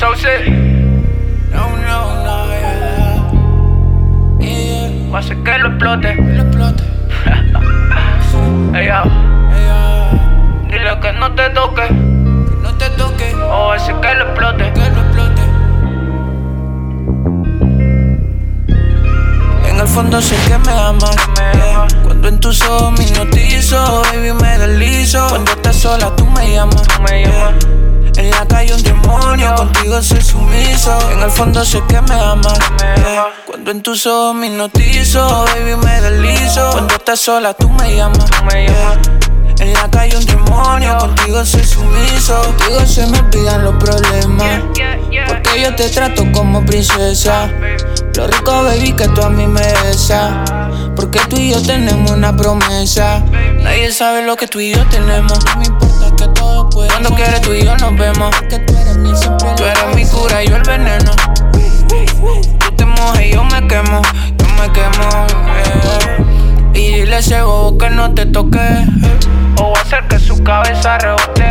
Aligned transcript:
Sauce. 0.00 0.24
No, 1.52 1.68
no, 1.76 2.24
no, 2.24 2.46
yeah. 2.46 3.30
Yeah, 4.40 5.10
Va 5.12 5.18
a 5.18 5.20
hacer 5.20 5.36
que 5.42 5.58
lo 5.58 5.68
explote. 5.68 6.14
lo 6.14 6.42
explote. 6.42 6.82
Ey, 8.78 8.86
yo, 8.86 9.02
Yeah. 9.60 10.10
dile 10.70 11.00
que 11.02 11.12
no 11.12 11.34
te 11.34 11.50
toque. 11.50 11.86
Que 11.88 12.56
no 12.62 12.70
te 12.78 12.88
toque, 12.96 13.34
O 13.34 13.72
hacer 13.72 13.94
que 14.00 14.14
lo 14.14 14.24
explote. 14.30 14.72
que 14.72 14.80
lo 14.80 15.00
explote. 15.04 15.42
En 19.68 19.76
el 19.80 19.86
fondo 19.86 20.20
sé 20.22 20.36
que 20.48 20.56
me 20.58 20.72
amas. 20.72 21.16
me 21.36 21.58
yeah. 21.58 21.74
amas. 21.82 21.94
Cuando 22.04 22.28
en 22.28 22.40
tus 22.40 22.62
ojos 22.62 22.92
me 22.98 23.04
hipnotizo, 23.04 24.02
baby, 24.12 24.32
me 24.40 24.58
deslizo. 24.58 25.28
Cuando 25.28 25.50
estás 25.52 25.76
sola, 25.76 26.10
tú 26.16 26.24
me 26.26 26.54
llamas. 26.54 26.86
me 27.02 27.24
llamas. 27.26 27.54
En 27.66 27.79
la 28.30 28.46
calle 28.46 28.74
un 28.74 28.82
demonio, 28.82 29.54
contigo 29.54 30.02
soy 30.02 30.20
sumiso. 30.20 31.10
En 31.12 31.22
el 31.22 31.30
fondo 31.30 31.64
sé 31.64 31.82
que 31.88 32.00
me 32.02 32.14
amas. 32.14 32.58
Yeah. 32.78 33.22
amas. 33.22 33.32
Cuando 33.46 33.70
en 33.70 33.82
tus 33.82 34.06
ojos 34.06 34.34
me 34.34 34.46
hipnotizo, 34.48 35.44
baby, 35.46 35.76
me 35.76 36.00
deslizo. 36.00 36.70
Cuando 36.72 36.94
estás 36.94 37.20
sola, 37.20 37.54
tú 37.54 37.68
me 37.70 37.96
llamas. 37.96 38.30
llamas. 38.30 38.98
En 39.60 39.74
la 39.74 39.90
calle 39.90 40.16
un 40.16 40.24
demonio, 40.24 40.96
contigo 40.98 41.44
soy 41.44 41.64
sumiso. 41.64 42.40
Contigo 42.42 42.86
se 42.86 43.06
me 43.06 43.18
olvidan 43.18 43.64
los 43.64 43.74
problemas. 43.76 44.62
Porque 45.28 45.62
yo 45.62 45.74
te 45.74 45.88
trato 45.90 46.24
como 46.32 46.64
princesa. 46.64 47.50
Lo 48.14 48.26
rico, 48.26 48.62
baby, 48.64 48.92
que 48.92 49.08
tú 49.08 49.22
a 49.22 49.30
mí 49.30 49.46
me 49.46 49.60
besas. 49.82 50.32
Porque 50.96 51.20
tú 51.28 51.36
y 51.36 51.52
yo 51.52 51.62
tenemos 51.62 52.10
una 52.10 52.34
promesa. 52.36 53.22
Nadie 53.62 53.92
sabe 53.92 54.24
lo 54.24 54.36
que 54.36 54.48
tú 54.48 54.60
y 54.60 54.74
yo 54.74 54.84
tenemos. 54.86 55.38
Que 56.20 56.28
todo. 56.28 56.68
Cuando 56.70 57.10
quieres 57.14 57.40
tú 57.40 57.52
y 57.54 57.64
yo 57.64 57.76
nos 57.78 57.96
vemos. 57.96 58.34
Porque 58.36 58.58
tú 58.60 58.74
eres 58.76 58.96
mi 58.96 59.16
siempre. 59.16 59.48
Tú 59.56 59.64
eres 59.64 59.94
mi 59.94 60.04
cura 60.06 60.42
y 60.44 60.48
yo 60.48 60.56
el 60.56 60.62
veneno. 60.62 61.12
Tú 62.58 62.72
te 62.76 62.84
mojas 62.84 63.20
y 63.22 63.32
yo 63.32 63.44
me 63.44 63.66
quemo. 63.66 64.02
Yo 64.36 64.46
me 64.60 64.72
quemo. 64.72 65.26
eh. 65.56 66.24
Y 66.74 66.94
dile 67.00 67.16
a 67.16 67.18
ese 67.18 67.40
bobo 67.42 67.78
que 67.78 67.90
no 67.90 68.12
te 68.14 68.26
toque. 68.26 68.58
eh. 68.58 68.86
O 69.58 69.72
va 69.72 69.78
a 69.78 69.82
hacer 69.82 70.06
que 70.08 70.18
su 70.18 70.42
cabeza 70.42 70.98
rebote. 70.98 71.44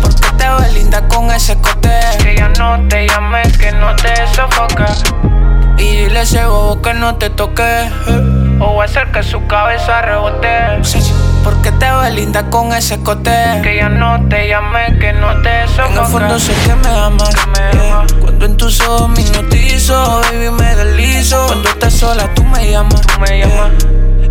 Porque 0.00 0.26
te 0.38 0.48
ves 0.60 0.74
linda 0.74 1.06
con 1.08 1.30
ese 1.30 1.56
cote. 1.58 1.90
Que 2.22 2.36
ya 2.36 2.48
no 2.50 2.78
te 2.88 3.06
llame, 3.08 3.42
que 3.58 3.72
no 3.72 3.94
te 3.96 4.14
sofoque. 4.34 4.84
Y 5.78 5.96
dile 6.04 6.20
a 6.20 6.22
ese 6.22 6.44
bobo 6.46 6.80
que 6.82 6.94
no 6.94 7.16
te 7.16 7.30
toque. 7.30 7.62
eh. 7.62 8.58
O 8.60 8.76
va 8.76 8.82
a 8.84 8.86
hacer 8.86 9.10
que 9.10 9.22
su 9.24 9.44
cabeza 9.48 10.02
rebote. 10.02 10.48
Ves 12.02 12.14
linda 12.14 12.50
con 12.50 12.72
ese 12.72 13.00
cote. 13.00 13.60
Que 13.62 13.76
ya 13.76 13.88
no 13.88 14.26
te 14.28 14.48
llame, 14.48 14.98
que 14.98 15.12
no 15.12 15.40
te 15.40 15.62
En 15.62 15.98
el 15.98 16.04
fondo 16.06 16.36
sé 16.36 16.52
que 16.66 16.74
me 16.74 16.88
amas. 16.88 17.30
me 17.46 17.78
yeah. 17.78 17.98
amas. 18.00 18.12
Cuando 18.14 18.44
en 18.44 18.56
tus 18.56 18.80
ojos 18.80 19.08
me 19.10 19.20
hipnotizo, 19.20 20.20
baby, 20.22 20.50
me 20.50 20.74
deslizo. 20.74 21.46
Cuando 21.46 21.68
estás 21.68 21.92
sola, 21.94 22.34
tú 22.34 22.42
me 22.42 22.72
llamas. 22.72 23.02
me 23.20 23.38
llamas. 23.38 23.70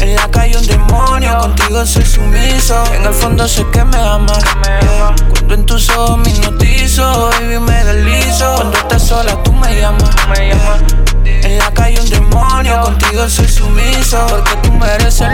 En 0.00 0.16
la 0.16 0.30
calle 0.30 0.56
un 0.56 0.66
demonio, 0.66 1.40
contigo 1.40 1.84
soy 1.84 2.06
sumiso. 2.06 2.82
En 2.94 3.04
el 3.04 3.12
fondo 3.12 3.46
sé 3.46 3.66
que 3.70 3.84
me 3.84 3.98
amas. 3.98 4.42
me 4.62 4.80
yeah. 4.80 5.08
amas. 5.08 5.22
Cuando 5.28 5.54
en 5.54 5.66
tus 5.66 5.90
ojos 5.90 6.16
me 6.16 6.30
hipnotizo, 6.30 7.30
baby, 7.32 7.58
me 7.58 7.84
deslizo. 7.84 8.54
Cuando 8.54 8.78
estás 8.78 9.02
sola, 9.02 9.42
tú 9.42 9.52
me 9.52 9.78
llamas. 9.78 10.10
Me 10.30 10.48
llamas. 10.48 10.82
En 11.26 11.58
la 11.58 11.70
calle 11.72 12.00
un 12.00 12.08
demonio, 12.08 12.80
contigo 12.80 13.28
soy 13.28 13.48
sumiso. 13.48 14.26
Porque 14.28 14.56
tú 14.62 14.72
mereces 14.72 15.28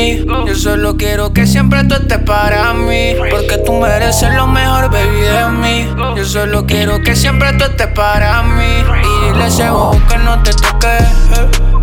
mí. 0.00 0.24
Yo 0.46 0.54
solo 0.54 0.96
quiero 0.96 1.32
que 1.32 1.46
siempre 1.46 1.84
tú 1.84 1.94
estés 1.94 2.18
para 2.18 2.72
mí. 2.72 3.14
Porque 3.30 3.58
tú 3.58 3.72
mereces 3.74 4.32
lo 4.34 4.46
mejor, 4.46 4.90
baby, 4.90 5.20
de 5.20 5.48
mí. 5.48 5.88
Yo 6.16 6.24
solo 6.24 6.66
quiero 6.66 7.02
que 7.02 7.14
siempre 7.14 7.52
tú 7.54 7.64
estés 7.64 7.88
para 7.88 8.42
mí. 8.42 8.64
Y 8.64 9.32
dile 9.32 9.44
a 9.44 9.46
ese 9.46 9.70
bobo 9.70 10.00
que 10.08 10.16
no 10.18 10.42
te 10.42 10.52
toque. 10.52 10.98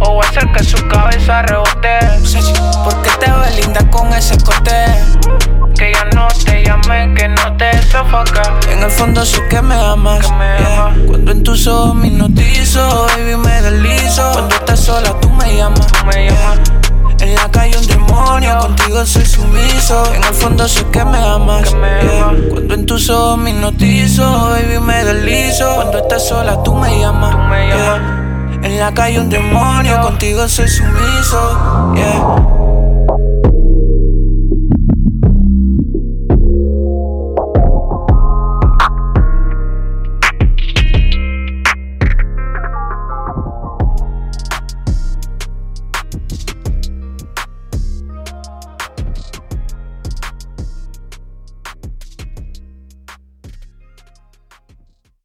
O 0.00 0.22
hacer 0.22 0.50
que 0.52 0.64
su 0.64 0.76
cabeza 0.88 1.42
rebote. 1.42 1.98
Porque 2.84 3.10
te 3.20 3.30
ves 3.30 3.64
linda 3.64 3.88
con 3.90 4.12
ese 4.12 4.36
cote. 4.38 4.86
Que 5.76 5.92
ya 5.92 6.04
no 6.14 6.28
te 6.44 6.64
llame, 6.64 7.14
que 7.14 7.28
no 7.28 7.56
te 7.56 7.82
sofoque. 7.82 8.40
En 8.70 8.82
el 8.82 8.90
fondo 8.90 9.24
sé 9.24 9.46
que 9.48 9.60
me 9.60 9.74
amas. 9.74 10.26
Que 10.26 10.32
me 10.32 10.58
yeah. 10.58 10.94
Cuando 11.06 11.32
en 11.32 11.42
tus 11.42 11.66
ojos 11.66 11.94
me 11.94 12.08
hipnotizo, 12.08 13.06
baby, 13.08 13.36
me 13.36 13.62
deslizo. 13.62 14.30
Cuando 14.32 14.54
estás 14.54 14.80
sola, 14.80 15.14
tú 15.20 15.28
me 15.30 15.56
llamas. 15.56 15.86
Me 16.06 16.30
llamas. 16.30 16.60
En 17.20 17.34
la 17.34 17.50
calle 17.50 17.76
un 17.78 17.85
demonio, 18.16 18.58
contigo 18.58 19.04
soy 19.06 19.24
sumiso. 19.24 20.14
En 20.14 20.24
el 20.24 20.34
fondo 20.34 20.66
sé 20.68 20.84
que 20.86 21.04
me 21.04 21.18
amas. 21.18 21.70
Que 21.70 21.76
me 21.76 22.02
yeah. 22.02 22.28
amas. 22.28 22.40
Cuando 22.50 22.74
en 22.74 22.86
tus 22.86 23.10
ojos 23.10 23.38
me 23.38 23.50
hipnotizo, 23.50 24.50
baby, 24.50 24.80
me 24.80 25.04
deslizo. 25.04 25.74
Cuando 25.76 25.98
estás 25.98 26.26
sola, 26.26 26.62
tú 26.62 26.74
me 26.74 26.98
llamas. 26.98 27.32
Tú 27.32 27.38
me 27.38 27.66
yeah. 27.66 27.76
llamas. 27.76 28.64
En 28.64 28.80
la 28.80 28.92
calle 28.92 29.20
un 29.20 29.28
demonio, 29.28 30.00
contigo 30.00 30.48
soy 30.48 30.68
sumiso. 30.68 31.92
Yeah. 31.94 32.65